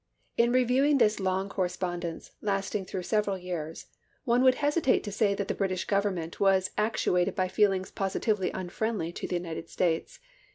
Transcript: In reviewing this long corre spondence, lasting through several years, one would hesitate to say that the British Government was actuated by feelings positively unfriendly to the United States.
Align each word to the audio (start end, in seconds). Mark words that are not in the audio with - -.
In 0.35 0.51
reviewing 0.51 0.97
this 0.97 1.19
long 1.19 1.47
corre 1.47 1.67
spondence, 1.67 2.31
lasting 2.41 2.85
through 2.85 3.03
several 3.03 3.37
years, 3.37 3.85
one 4.23 4.41
would 4.41 4.55
hesitate 4.55 5.03
to 5.03 5.11
say 5.11 5.35
that 5.35 5.47
the 5.47 5.53
British 5.53 5.85
Government 5.85 6.39
was 6.39 6.71
actuated 6.75 7.35
by 7.35 7.47
feelings 7.47 7.91
positively 7.91 8.49
unfriendly 8.49 9.11
to 9.11 9.27
the 9.27 9.35
United 9.35 9.69
States. 9.69 10.19